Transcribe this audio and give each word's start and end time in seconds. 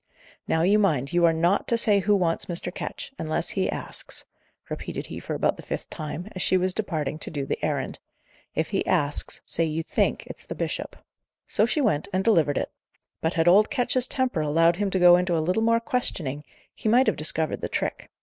"Now 0.47 0.63
you 0.63 0.79
mind, 0.79 1.13
you 1.13 1.25
are 1.27 1.31
not 1.31 1.67
to 1.67 1.77
say 1.77 1.99
who 1.99 2.15
wants 2.15 2.47
Mr. 2.47 2.73
Ketch, 2.73 3.11
unless 3.19 3.49
he 3.49 3.69
asks," 3.69 4.25
repeated 4.67 5.05
he 5.05 5.19
for 5.19 5.35
about 5.35 5.57
the 5.57 5.61
fifth 5.61 5.91
time, 5.91 6.27
as 6.35 6.41
she 6.41 6.57
was 6.57 6.73
departing 6.73 7.19
to 7.19 7.29
do 7.29 7.45
the 7.45 7.63
errand. 7.63 7.99
"If 8.55 8.71
he 8.71 8.83
asks, 8.87 9.41
say 9.45 9.63
you 9.63 9.83
think 9.83 10.25
it's 10.25 10.47
the 10.47 10.55
bishop." 10.55 10.95
So 11.45 11.67
she 11.67 11.81
went, 11.81 12.07
and 12.11 12.23
delivered 12.23 12.57
it. 12.57 12.71
But 13.21 13.35
had 13.35 13.47
old 13.47 13.69
Ketch's 13.69 14.07
temper 14.07 14.41
allowed 14.41 14.77
him 14.77 14.89
to 14.89 14.97
go 14.97 15.17
into 15.17 15.37
a 15.37 15.37
little 15.37 15.61
more 15.61 15.79
questioning, 15.79 16.45
he 16.73 16.89
might 16.89 17.05
have 17.05 17.15
discovered 17.15 17.61
the 17.61 17.69
trick. 17.69 18.09